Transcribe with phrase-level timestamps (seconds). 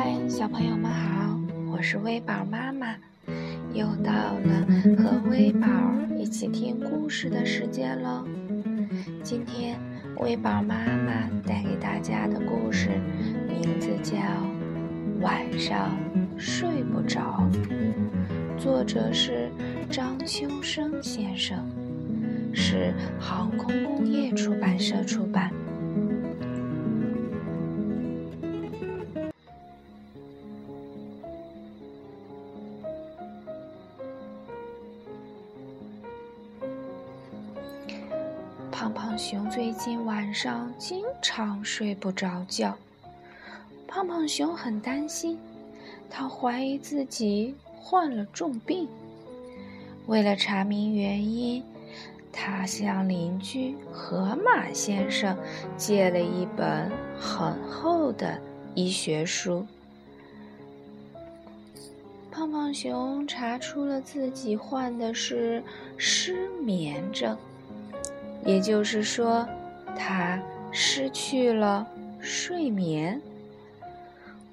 [0.00, 1.36] 嗨，小朋友们好，
[1.72, 2.94] 我是微宝妈妈，
[3.74, 4.64] 又到了
[4.96, 5.66] 和微宝
[6.16, 8.24] 一起听故事的时间喽。
[9.24, 9.76] 今天
[10.18, 12.90] 微宝妈妈带给大家的故事
[13.48, 14.14] 名字叫
[15.20, 15.98] 《晚上
[16.38, 17.42] 睡不着》，
[18.56, 19.50] 作者是
[19.90, 21.58] 张秋生先生，
[22.54, 25.50] 是航空工业出版社出版。
[38.78, 42.76] 胖胖熊最近晚上经常睡不着觉，
[43.88, 45.36] 胖胖熊很担心，
[46.08, 48.88] 他怀疑自己患了重病。
[50.06, 51.60] 为了查明原因，
[52.32, 55.36] 他向邻居河马先生
[55.76, 58.40] 借了一本很厚的
[58.76, 59.66] 医学书。
[62.30, 65.64] 胖胖熊查出了自己患的是
[65.96, 67.36] 失眠症。
[68.44, 69.46] 也就是说，
[69.96, 71.86] 他失去了
[72.20, 73.20] 睡眠。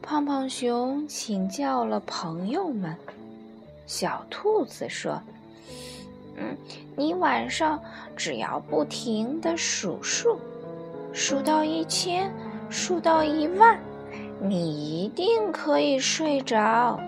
[0.02, 2.96] 胖胖熊请教了朋友们。
[3.88, 5.22] 小兔子说
[6.38, 6.58] ：“嗯，
[6.96, 7.80] 你晚上
[8.16, 10.40] 只要不停的数数，
[11.14, 12.32] 数到一千，
[12.70, 13.80] 数到一万，
[14.42, 17.00] 你一定可以睡着。”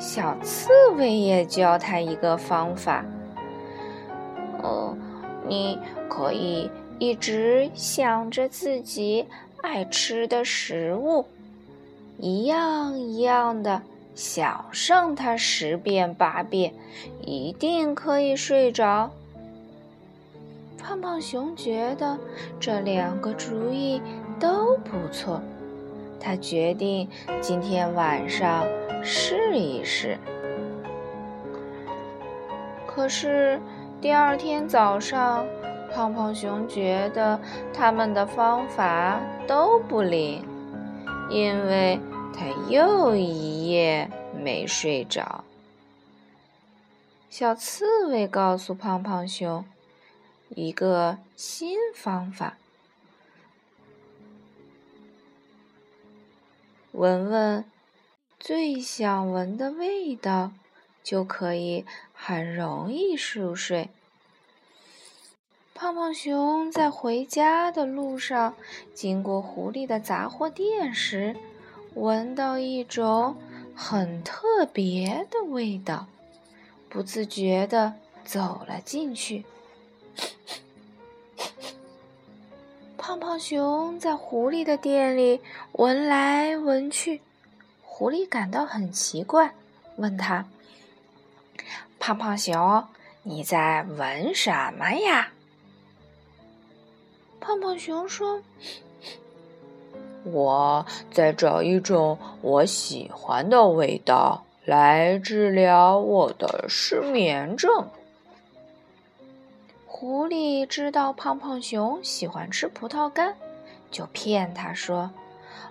[0.00, 3.04] 小刺猬也教他一个方法。
[5.54, 9.24] 你可以一直想着自己
[9.62, 11.26] 爱吃的食物，
[12.18, 13.80] 一样一样的
[14.16, 16.74] 想上它十遍八遍，
[17.24, 19.12] 一定可以睡着。
[20.76, 22.18] 胖胖熊觉得
[22.58, 24.02] 这两个主意
[24.40, 25.40] 都不错，
[26.18, 27.08] 他决定
[27.40, 28.66] 今天晚上
[29.04, 30.18] 试一试。
[32.88, 33.60] 可是。
[34.04, 35.46] 第二天早上，
[35.90, 37.40] 胖胖熊觉得
[37.72, 40.46] 他们的方法都不灵，
[41.30, 41.98] 因为
[42.34, 45.42] 他又一夜没睡着。
[47.30, 49.64] 小刺猬告诉胖胖熊
[50.50, 52.58] 一个新方法：
[56.92, 57.64] 闻闻
[58.38, 60.52] 最想闻的味道。
[61.04, 61.84] 就可以
[62.26, 63.90] 很容易入睡。
[65.74, 68.54] 胖胖熊在回家的路上
[68.94, 71.36] 经过狐狸的杂货店时，
[71.92, 73.36] 闻到一种
[73.74, 76.06] 很特别的味道，
[76.88, 77.92] 不自觉地
[78.24, 79.44] 走了进去。
[82.96, 85.42] 胖胖熊在狐狸的店里
[85.72, 87.20] 闻来闻去，
[87.82, 89.52] 狐狸感到很奇怪，
[89.96, 90.46] 问他。
[92.06, 92.84] 胖胖熊，
[93.22, 95.32] 你在闻什么呀？
[97.40, 98.42] 胖胖熊说
[100.22, 107.88] ：“我在找一种我喜欢的味道来治疗我的失眠症。”
[109.88, 113.34] 狐狸知道胖胖熊喜欢吃葡萄干，
[113.90, 115.10] 就骗他说：“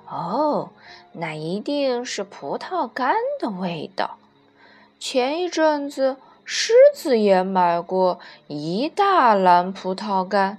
[0.10, 0.72] 哦，
[1.12, 4.18] 那一定是葡萄干的味道。”
[5.06, 6.16] 前一阵子，
[6.46, 10.58] 狮子也买过一大篮葡萄干，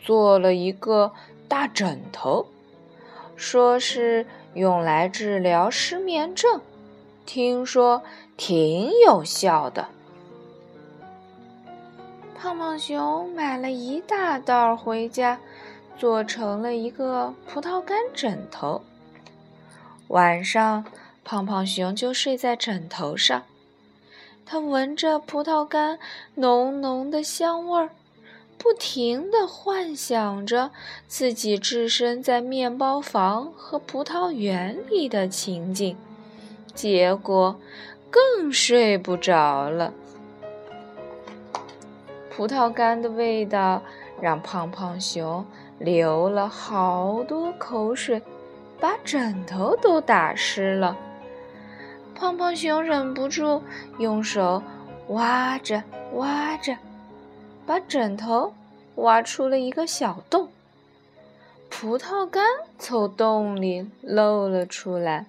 [0.00, 1.12] 做了一个
[1.46, 2.48] 大枕头，
[3.36, 6.60] 说是用来治疗失眠症，
[7.24, 8.02] 听说
[8.36, 9.86] 挺有效的。
[12.36, 15.38] 胖胖熊买了一大袋回家，
[15.96, 18.82] 做成了一个葡萄干枕头。
[20.08, 20.84] 晚上，
[21.22, 23.44] 胖胖熊就睡在枕头上。
[24.48, 25.98] 他闻着葡萄干
[26.36, 27.90] 浓浓的香味儿，
[28.56, 30.70] 不停地幻想着
[31.08, 35.96] 自己置身在面包房和葡萄园里的情景，
[36.74, 37.58] 结果
[38.08, 39.92] 更睡不着了。
[42.30, 43.82] 葡萄干的味道
[44.20, 45.44] 让胖胖熊
[45.80, 48.22] 流了好多口水，
[48.78, 50.96] 把枕头都打湿了。
[52.18, 53.62] 胖胖熊忍不住
[53.98, 54.62] 用手
[55.08, 55.84] 挖着
[56.14, 56.78] 挖着，
[57.66, 58.54] 把枕头
[58.96, 60.48] 挖出了一个小洞，
[61.68, 62.42] 葡萄干
[62.78, 65.26] 从洞里露了出来。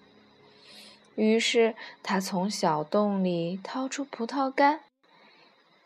[1.16, 4.80] 于是他从小洞里掏出葡萄干，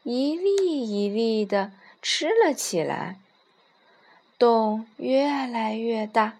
[0.04, 1.72] 一粒一粒的
[2.02, 3.18] 吃了起来。
[4.38, 6.38] 洞越来越大，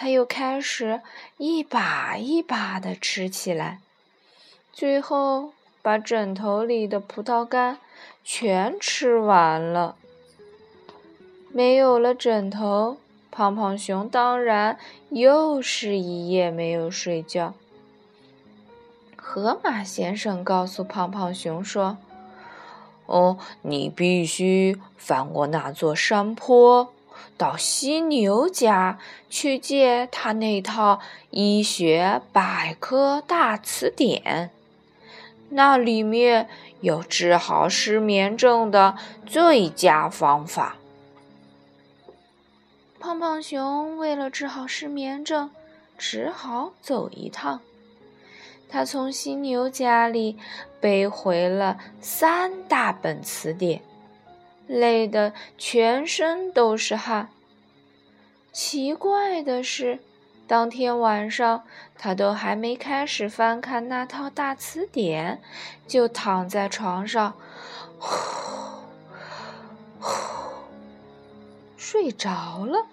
[0.00, 1.00] 他又开始
[1.38, 3.80] 一把一把的吃起来，
[4.72, 5.50] 最后
[5.82, 7.80] 把枕头里的葡萄干
[8.22, 9.96] 全吃完了。
[11.52, 12.98] 没有了枕头，
[13.32, 14.78] 胖胖熊当然
[15.08, 17.54] 又是一夜没有睡觉。
[19.16, 21.98] 河马先生告诉胖胖熊说
[23.06, 26.92] ：“哦，你必须翻过那座山坡。”
[27.36, 28.98] 到犀牛家
[29.28, 31.00] 去借他那套
[31.30, 34.50] 医学百科大词典，
[35.50, 36.48] 那里面
[36.80, 40.76] 有治好失眠症的最佳方法。
[43.00, 45.50] 胖胖熊为了治好失眠症，
[45.96, 47.60] 只好走一趟。
[48.68, 50.36] 他从犀牛家里
[50.80, 53.80] 背回了三大本词典。
[54.68, 57.30] 累得全身都是汗。
[58.52, 59.98] 奇怪的是，
[60.46, 61.64] 当天晚上
[61.96, 65.40] 他都还没开始翻看那套大词典，
[65.86, 67.34] 就躺在床上，
[67.98, 68.16] 呼
[70.00, 70.10] 呼
[71.76, 72.86] 睡着了。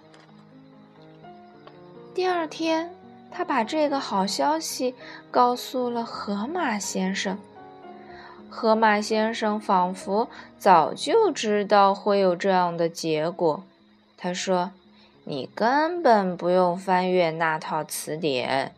[2.14, 2.90] 第二天，
[3.30, 4.94] 他把这个好消息
[5.30, 7.38] 告诉了河马先生。
[8.58, 13.62] 河马先生仿佛早就知道会有这样的结果。
[14.16, 14.70] 他说
[15.24, 18.72] ：“你根本不用翻阅那套词典，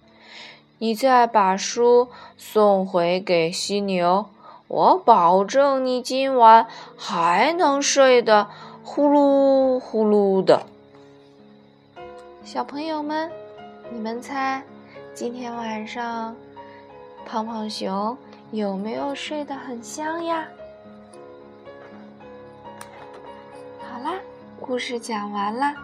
[0.79, 4.27] 你再把书送回给犀牛，
[4.67, 6.67] 我保证你今晚
[6.97, 8.49] 还能睡得
[8.83, 10.67] 呼噜呼噜的。”
[12.43, 13.31] 小朋友们，
[13.93, 14.61] 你们猜，
[15.15, 16.35] 今天晚上
[17.25, 18.19] 胖胖熊？
[18.51, 20.49] 有没有睡得很香呀？
[23.79, 24.19] 好啦，
[24.59, 25.75] 故事讲完啦。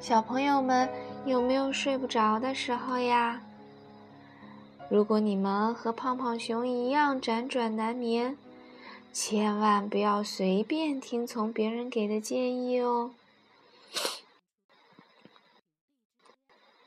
[0.00, 0.88] 小朋友们
[1.26, 3.42] 有没有睡不着的时候呀？
[4.88, 8.38] 如果你们和胖胖熊一样辗转难眠，
[9.12, 13.10] 千万不要随便听从别人给的建议哦。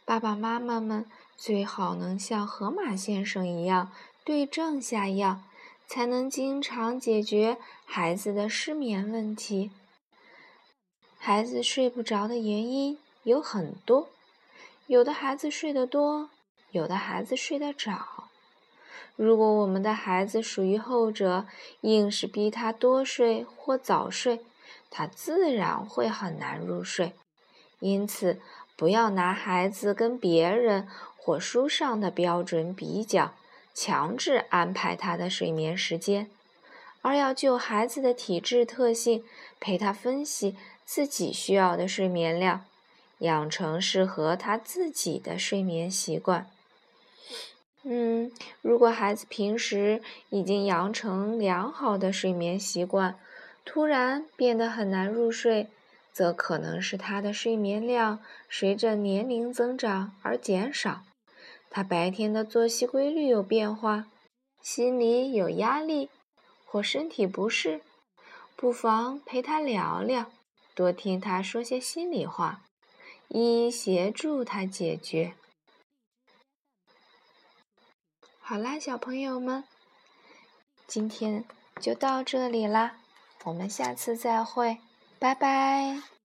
[0.04, 1.06] 爸爸妈妈们。
[1.41, 3.91] 最好能像河马先生一样
[4.23, 5.39] 对症下药，
[5.88, 9.71] 才能经常解决孩子的失眠问题。
[11.17, 14.09] 孩子睡不着的原因有很多，
[14.85, 16.29] 有的孩子睡得多，
[16.69, 18.29] 有的孩子睡得早。
[19.15, 21.47] 如果我们的孩子属于后者，
[21.81, 24.41] 硬是逼他多睡或早睡，
[24.91, 27.13] 他自然会很难入睡。
[27.79, 28.39] 因此，
[28.77, 30.88] 不要拿孩子跟别人。
[31.23, 33.35] 或书上的标准比较，
[33.75, 36.31] 强制安排他的睡眠时间，
[37.03, 39.23] 而要就孩子的体质特性
[39.59, 42.65] 陪他分析自己需要的睡眠量，
[43.19, 46.47] 养成适合他自己的睡眠习惯。
[47.83, 48.31] 嗯，
[48.63, 53.19] 如果孩子平时已经养成良好的睡眠习惯，
[53.63, 55.67] 突然变得很难入睡，
[56.12, 58.19] 则可能是他的睡眠量
[58.50, 61.03] 随着年龄增长而减少。
[61.73, 64.07] 他白天的作息规律有变化，
[64.62, 66.09] 心里有压力
[66.65, 67.81] 或身体不适，
[68.57, 70.29] 不妨陪他聊聊，
[70.75, 72.62] 多听他说些心里话，
[73.29, 75.34] 一一协助他解决。
[78.41, 79.63] 好啦，小朋友们，
[80.86, 81.46] 今天
[81.79, 82.98] 就到这里啦，
[83.46, 84.79] 我们下次再会，
[85.17, 86.21] 拜拜。